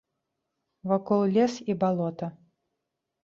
Вакол 0.91 1.21
лес 1.35 1.53
і 1.73 1.77
балота. 1.83 2.31